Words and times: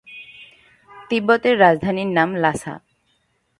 তিব্বতের 1.09 1.55
রাজধানীর 1.59 2.09
নাম 2.17 2.29
লাসা। 2.35 2.73